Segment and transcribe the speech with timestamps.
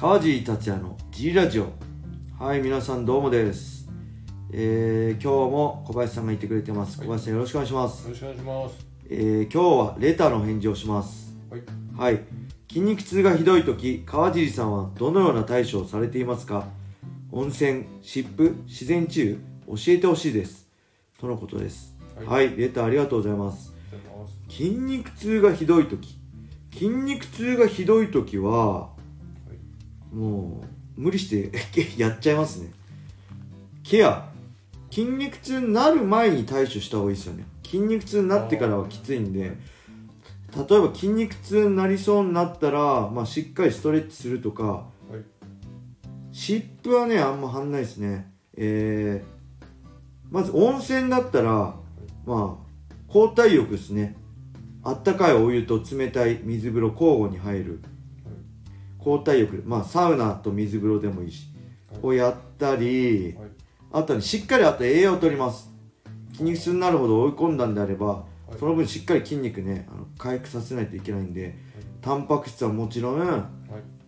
[0.00, 1.72] 川尻達也の G ラジオ。
[2.38, 3.88] はい皆さんどうもです。
[4.52, 7.08] えー、今日も小林さんがいてくれてます、はい。
[7.08, 8.04] 小林さんよろしくお願いします。
[8.04, 8.86] よろしくお願いします。
[9.10, 11.34] えー、今日はレターの返事をします。
[11.50, 11.62] はい。
[11.96, 12.20] はい。
[12.68, 16.68] 筋肉痛がひどい時川尻さんはどのような対処をされていますか？
[17.32, 19.38] 温泉湿布自然治癒？
[19.66, 20.68] 教えてほしいです。
[21.20, 21.96] とのことです。
[22.24, 23.74] は、はいレターありがとうございます。
[23.90, 24.56] ありがとうございます。
[24.56, 26.20] 筋肉痛がひどい時。
[26.72, 28.96] 筋肉痛がひどい時は
[30.12, 30.62] も
[30.96, 31.52] う無理して
[31.96, 32.70] やっちゃいますね。
[33.82, 34.28] ケア。
[34.90, 37.46] 筋肉痛になる前に対処した方がいいですよね。
[37.64, 39.56] 筋肉痛になってからはきついんで。
[40.56, 44.64] 例えば筋肉痛になりそうになったら、まあ、しっかりストレッチするとか。
[44.64, 45.24] はい。
[46.32, 48.32] 湿布はねあんまはんないですね。
[48.56, 49.64] えー、
[50.30, 51.76] まず温泉だったら
[52.26, 52.68] まあ
[53.08, 54.16] 交代浴ですね。
[54.82, 57.80] あったかいお湯と冷たい水風呂交互に入る
[58.98, 61.48] 交代浴まあサウナと水風呂でもいいし
[61.92, 63.50] はいをやったりはい。
[63.90, 65.70] あとはねしっかりあと栄養を取ります
[66.32, 71.56] 筋肉痛になるほど追い込んだんであればはいその分しっかり筋肉ねあの回復させないといけないんで
[72.00, 73.40] タンパク質はもちろん、はい。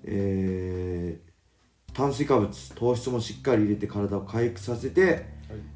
[0.04, 1.30] えー
[1.92, 5.26] 炭水化物糖質もしっかり入れて体を回復させて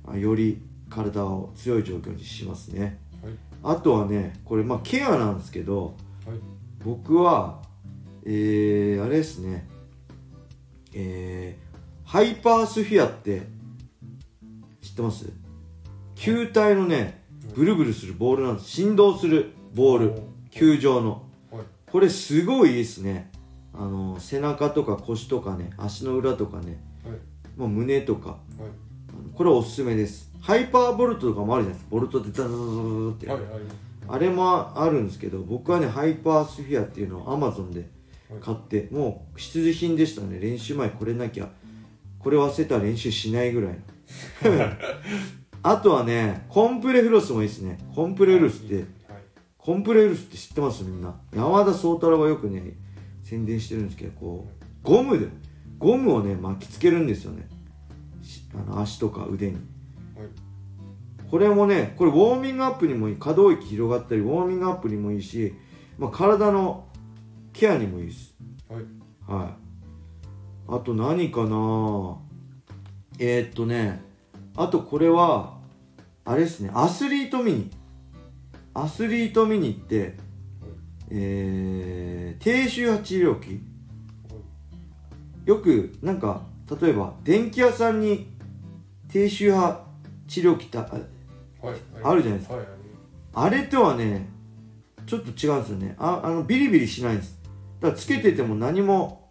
[0.07, 0.17] はい。
[0.17, 3.35] あより体を強い状況にしますねはい。
[3.65, 6.39] あとはねこれまあケアなんですけどはい。
[6.85, 7.61] 僕は
[8.27, 9.69] えー、あれですね。
[10.95, 13.43] えー、ハイパースフィアって
[14.81, 15.31] 知ってます？
[16.15, 17.23] 球体のね
[17.55, 18.71] ブルブルするボールなんです。
[18.71, 20.23] 振動するボール。
[20.51, 21.23] 球状の。
[21.51, 21.63] はい。
[21.91, 23.31] これすごいいいですね。
[23.75, 27.19] あの背中とか腰とかね足の裏とかね、はい。
[27.57, 28.31] まあ、胸とか。
[28.31, 28.39] はい。
[29.35, 30.31] これおすすめです。
[30.41, 31.97] ハイパーボルトとかもあるじゃないですか。
[31.97, 32.61] ボルトでダダダダ
[33.29, 33.45] ダって。
[34.07, 37.89] あれもあるんですけど僕はねハイパースフィアっていうのをアマゾンで
[38.41, 40.39] 買ってもう必需品でしたね。
[40.41, 41.49] 練習前これなきゃ
[42.19, 43.81] これ忘れたら練習しないぐらいの。
[45.63, 47.79] あとはねコンプレフロスもいいですね。
[47.95, 48.85] コンプレフロスってはい。
[49.57, 50.85] コンプレフロスって知ってます？
[50.85, 51.15] みんな。
[51.35, 52.75] 山田宗太郎がよくね
[53.23, 55.29] 宣伝してるんですけどこうゴムで
[55.79, 57.49] ゴムをね巻きつけるんですよね。
[58.23, 59.55] しあの足とか腕に。
[59.55, 59.61] はい。
[61.31, 65.55] これもねこれウォーミングアップにもいい可動域広がったりウォーミングアップにもいいし、
[65.99, 66.87] まあ、体の
[67.55, 68.35] ケアにもいいです。
[68.69, 68.85] はい。
[69.27, 69.55] はい。
[70.69, 72.19] あと何かな？
[73.19, 74.03] えー、っとね。
[74.57, 75.59] あとこれは
[76.25, 76.71] あれですね。
[76.75, 77.71] アスリートミニ。
[78.75, 80.17] アスリートミニって
[81.11, 83.61] えー、低周波治療器？
[85.45, 86.43] よくなんか
[86.81, 88.33] 例えば電気屋さんに
[89.09, 89.85] 低周波
[90.27, 90.99] 治療器ってあは
[91.73, 91.77] い。
[92.03, 92.57] あるじゃないですか。
[92.57, 92.67] はい。
[93.35, 94.29] あれとはね
[95.07, 95.95] ちょっと違うんですよね。
[95.99, 97.34] ああのビリビリしないんです
[97.85, 99.29] だからつけてても何も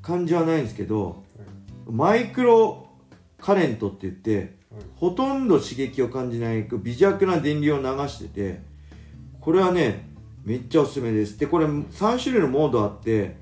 [0.00, 1.22] 感じはないんですけど
[1.84, 2.88] マイクロ
[3.38, 4.84] カレントって言ってはい。
[4.96, 8.60] ほとんど刺激を感じない微弱な電流を流してて
[9.42, 10.08] これはね
[10.42, 13.36] めっちゃおすすめですでこれ3種類のモードあって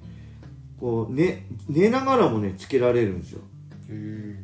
[0.80, 3.40] こう、ね、寝ながらもねつけられるんですよ
[3.88, 4.36] へ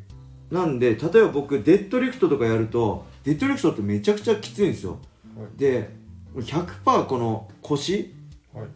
[0.53, 4.99] なんで例えば僕デッドリフトとかやるとデッドリフトってめちゃくちゃきついんですよ
[5.37, 5.59] はい。
[5.59, 5.91] で
[6.37, 8.15] 100%この腰
[8.55, 8.67] はい。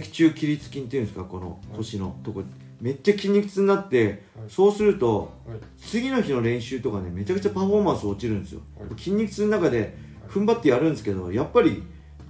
[0.00, 2.42] 脊柱起立筋っていうんですかこの腰のとこ
[2.80, 5.58] めっちゃ筋肉痛になって、はいそうするとはい。
[5.78, 9.96] 次の日の練習とかねめちゃくちゃパフォーマンス落ちるんですよ、はい筋肉痛の中で
[10.28, 11.82] 踏ん張ってやるんですけどやっぱり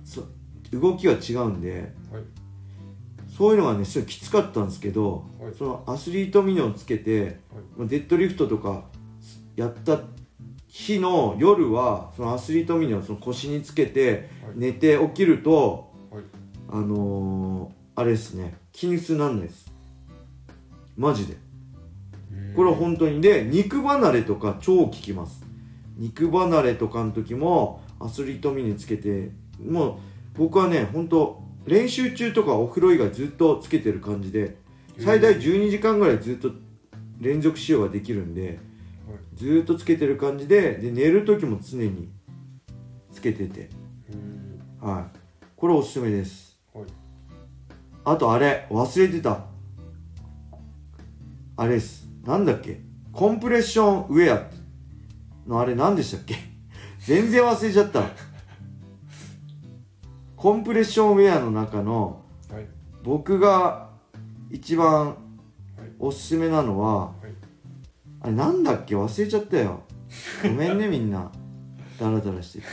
[0.04, 0.24] そ
[0.70, 2.22] 動きが違うんではい。
[3.36, 7.40] そういうのがねすごいきつかったんですけど、はいそのアスリートミニをつけて、
[7.76, 8.84] まあデッドリフトとか
[9.56, 10.00] やった
[10.68, 15.93] 日の夜はそのアスリートミニをその腰につけてはい寝て起きると、はい。
[16.74, 18.54] あのー、あれですね。
[18.72, 19.72] 筋肉痛になんないです。
[20.96, 21.36] マジで。
[22.56, 23.20] これは本当に。
[23.20, 25.44] で肉離れとか超効きます。
[25.96, 29.30] 肉離れとかの時もアスリートミニつけて
[29.64, 29.98] もう
[30.36, 34.56] 僕はね本当練習中とかお風呂以外ずっとつけてる感じで
[34.98, 36.50] 最大12時間ぐらいずっと
[37.20, 38.58] 連続使用ができるんで
[39.36, 42.08] ずっとつけてる感じでで寝る時も常に
[43.12, 43.60] つけてて。
[43.60, 43.68] へ
[44.80, 45.18] はい。
[45.54, 46.44] これおすすめです。
[46.44, 46.53] はい。
[48.04, 49.40] あとあれ忘れてた。
[51.56, 52.08] あれです。
[52.24, 52.80] なんだっけ？
[53.12, 54.50] コンプレッションウェア
[55.46, 56.36] のあれ何でしたっけ？
[56.98, 58.02] 全然忘れちゃった。
[60.36, 62.66] コンプレッションウェアの中のはい。
[63.02, 63.88] 僕が
[64.50, 65.16] 一番はい。
[65.98, 67.32] おすすめなのははい。
[68.20, 68.96] あれなんだっけ？
[68.96, 69.80] 忘れちゃったよ。
[70.42, 71.30] ごめんねみんな。
[71.98, 72.66] ダラダラしてて。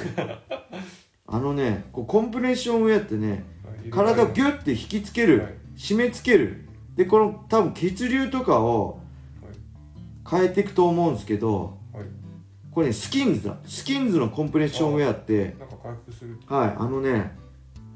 [1.28, 3.46] あのねこうコンプレッションウェアってね
[3.90, 5.56] 体をギュッて引きつける、はい。
[5.76, 6.68] 締め付ける。
[6.96, 9.00] でこの多分血流とかを
[10.30, 12.06] 変えていくと思うんですけどはい。
[12.72, 13.58] これねスキンズだ。
[13.66, 15.56] スキンズのコンプレッションウェアって
[16.48, 17.36] はいあのね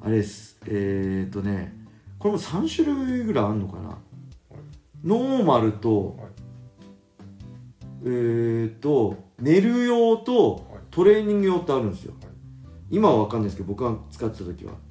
[0.02, 0.58] あれです。
[0.66, 1.74] えー、っとね
[2.18, 3.98] これも3種類ぐらいあるのかな、
[5.04, 6.30] ノーマルと、はい。
[8.06, 10.62] えー、っと寝る用とはい。
[10.90, 12.32] トレーニング用ってあるんですよ、はい。
[12.90, 14.72] 今は分かんないですけど僕が使ってた時は。
[14.72, 14.82] はい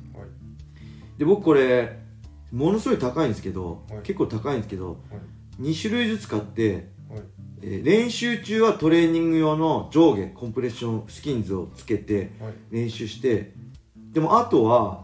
[1.19, 1.99] で僕これ
[2.53, 4.03] ものすごい高いんですけど、はい。
[4.03, 4.95] 結構高いんですけどは
[5.59, 5.63] い。
[5.63, 7.23] 2種類ずつ買って、はい。
[7.63, 12.55] えー練習中はトレーニング用の上下コンプレッションスキンズをつけてはい。
[12.71, 13.53] 練習して
[14.13, 15.03] でもあとは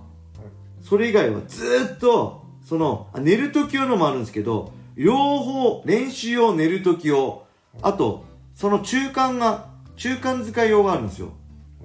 [0.83, 7.45] それ以外はずーっとそのあ寝る時用のもあるんですけど両方練習用寝る時用
[7.83, 8.25] あと
[8.55, 11.29] その中間が中間使い用があるんですよ。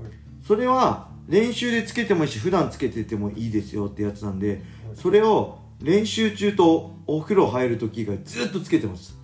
[0.01, 0.12] はい。
[0.45, 4.62] それは練習でつけてもいいし普段つけててもいいですよってやつなんで
[4.94, 9.18] それを練習中とお風呂入る時以外ずっとつけてます。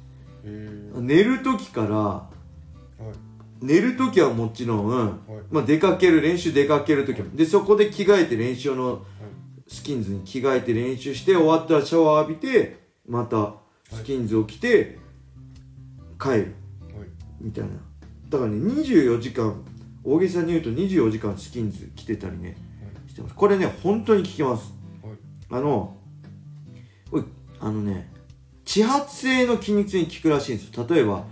[0.44, 2.30] 寝る時からは
[3.00, 3.66] い。
[3.66, 5.14] 寝る時はもちろん、はい。
[5.52, 9.06] まあ、出かける練習出かける時もでそこで着替えて練習用の
[9.68, 13.54] スキンズに着替えて練習して終わったらシャワー浴びてまた
[13.96, 14.98] スキンズを着て
[16.20, 16.34] 帰る。
[16.34, 16.46] はい。
[17.40, 17.70] みたいな。
[18.30, 19.64] だからね24時間
[20.04, 22.56] 大げさに言うと24時間スキンズ着てたりね
[23.08, 23.36] してます。
[23.36, 24.74] これね本当に効きます。
[25.04, 25.14] はい。
[25.50, 25.98] あの
[27.10, 27.24] これ
[27.60, 28.12] あのね
[28.66, 30.88] 始発性の筋肉痛に効くらしいんですよ。
[30.90, 31.26] 例えば、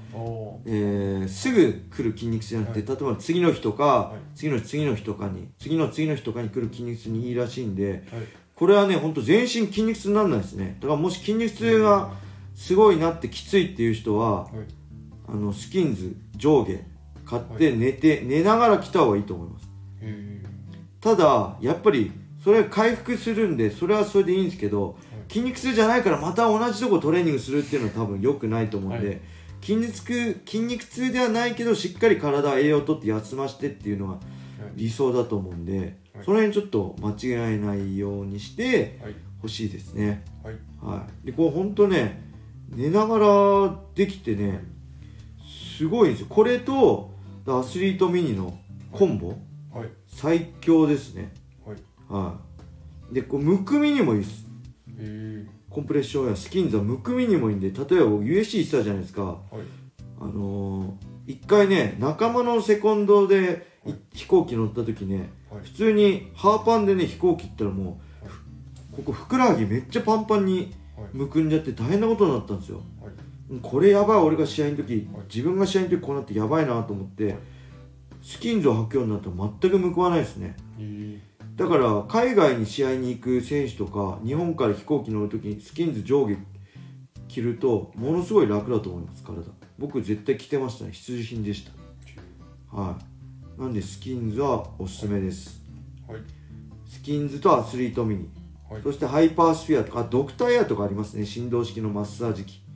[0.66, 4.38] えーすぐ来る筋肉痛じゃなくて、例えば次の日とか、はい。
[4.38, 8.24] 次の日次の日とかに次の次の日とかに来る筋肉痛にいいらしいんではい。
[8.56, 10.78] これはね本当全身筋肉痛にならないですね。
[10.82, 12.12] だからもし筋肉痛が
[12.56, 14.52] すごいなってきついっていう人ははい。
[15.30, 16.84] あのスキンズ上下
[17.30, 19.70] 買って寝て、寝ながら着た方がいいと思います。
[20.02, 20.42] へ
[21.00, 22.12] ただやっぱり
[22.44, 24.98] それは回復するんでそれはそれでいいんですけど
[25.28, 29.20] 筋肉痛じゃないからまた同じとこトレーニングするっていうのは多分良くないと思うんで、はい。
[29.62, 34.22] 筋肉痛筋肉痛ではないけどしっかり体栄養をとって休ましてっていうのがはい。
[34.76, 35.78] 理想だと思うんで、
[36.16, 36.26] はい。
[36.26, 39.16] その辺ちょっと間違えないようにしてはい。
[39.42, 40.24] ほしいですね。
[40.44, 40.56] はい。
[40.82, 41.28] はい。
[41.28, 42.24] でこれほんとね
[42.70, 44.64] 寝ながらできてね
[45.78, 46.28] すごいんですよ。
[46.30, 47.12] これと
[47.58, 48.58] アスリートミニの
[48.92, 49.30] コンボ？
[49.74, 49.90] はい。
[50.08, 51.34] 最強ですね。
[51.66, 51.78] はい。
[52.10, 52.40] は
[53.12, 53.14] い。
[53.16, 54.46] でこうむくみにもいいです。
[55.70, 59.24] コンプレッションやスキンズはむくみにもいいんで例えば僕 USC 行ってたじゃないですか。
[59.24, 59.38] はい。
[60.20, 63.92] あのー一回ね仲間のセコンドでい。
[64.14, 65.62] 飛行機乗った時ねはい。
[65.64, 68.36] 普通にハーパンでね飛行機行ったらもうはい。
[68.96, 71.10] ここふくらはぎめっちゃパンパンにはい。
[71.14, 72.78] むくんじゃって大変なことになったんですよ。
[72.78, 72.99] はい
[73.62, 75.08] これやばい俺が試合の時。
[75.14, 75.24] はい。
[75.34, 77.38] 自分が試合の時こうなってやばいなと思ってはい
[78.22, 80.56] スキンズを履くようになったら全くむくわないですね。
[81.56, 86.36] だから海外に試合に行く選手とか日本から飛行機乗る時にスキンズ上下
[87.28, 89.44] 着るとものすごい楽だと思います体。
[89.78, 90.92] 僕絶対着てましたね。
[90.92, 91.66] 必需品でし
[92.72, 92.78] た。
[92.78, 92.98] は
[93.58, 93.62] い。
[93.62, 95.62] なんでスキンズはおすすめです。
[96.08, 96.22] はい。
[96.86, 98.30] スキンズとアスリートミニ。
[98.70, 98.82] はい。
[98.84, 101.26] そしてハイパースフィアとかドクターエアとかありますね。
[101.26, 102.52] 振動式のマッサージ機。
[102.52, 102.69] はい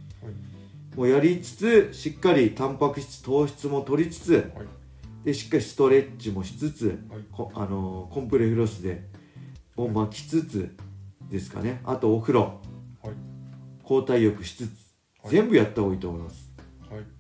[0.96, 4.68] もうやりつつしっかりタンパク質糖質も取りつつはい。
[5.26, 7.22] でしっかりストレッチもしつつはい。
[7.32, 9.10] こあのーコンプレフロスで
[9.76, 10.76] を巻きつつ
[11.30, 11.82] ですかね。
[11.86, 12.60] あとお風呂。
[13.02, 13.14] はい。
[13.82, 14.70] 交代浴しつつ
[15.24, 15.32] はい。
[15.32, 16.52] 全部やった方がいいと思います。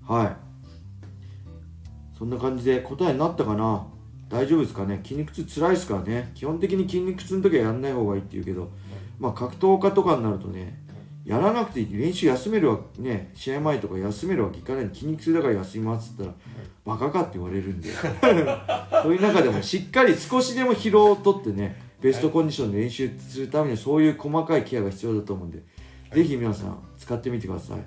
[0.06, 0.24] はい。
[0.24, 0.36] はい。
[2.18, 3.88] そんな感じで答えになったかな？
[4.30, 5.00] 大丈夫ですかね？
[5.04, 6.32] 筋肉痛辛いですからね。
[6.36, 8.72] 基本的に筋肉痛の時はやんない方がいいって言うけど
[9.20, 10.83] まあ格闘家とかになるとね
[11.26, 11.98] やらなくていい。
[11.98, 14.90] 練習休めるわね試合前とか休めるわけいかない。
[14.94, 17.90] 筋肉痛だから休みますって言ったらバカかって言われるんで。
[19.04, 25.64] そういう中でもしっかり少しでも疲労をとってねベストコンディションで練習するためにはそういう細かいケアが必要だと思うんで、
[26.14, 27.78] ぜひ皆さん使ってみてください。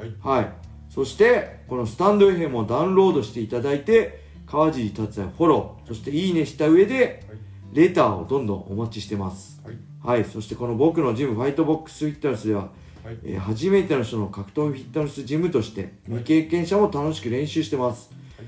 [0.00, 0.40] はい。
[0.42, 0.52] はい。
[0.88, 7.38] そしてこのスタンド FM をダウンロードしていただいて川尻達也フォローそしていいねした上ではい。
[7.72, 9.60] レターをどんどんお待ちしてます。
[9.64, 12.70] はいはいそしてこの僕のジムファイトボックスフィットネスでは
[13.04, 13.18] はい。
[13.24, 18.46] えー初めての人の格闘技フィットネスジムとして未経験者も楽しく練習してます、はい。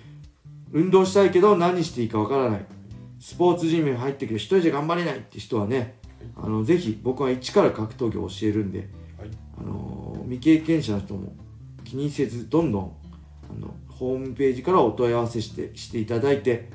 [0.72, 2.66] 運動したいけど何していいかわからない。
[3.18, 5.94] スポーツジムに入ってくる一人じゃ頑張れないって人はね、
[6.36, 8.88] あのぜひ僕は一から格闘技を教えるんで、はい。
[9.58, 11.34] あのー未経験者の人も
[11.84, 12.92] 気にせずどんどん
[13.50, 16.68] あのホームページからお問い合わせしてしていただいて、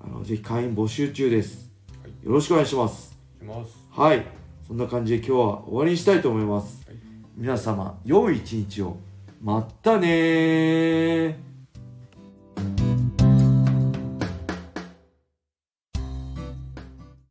[0.00, 1.70] あのぜひ会員募集中です、
[2.02, 2.26] はい。
[2.26, 3.11] よろしくお願いします。
[3.11, 3.11] い
[3.42, 3.88] きます。
[3.90, 4.24] はい。
[4.66, 6.96] そんな感じで今日は終わりにしたいと思います、はい。
[7.36, 8.96] 皆様良い一日を。
[9.42, 11.51] まったねー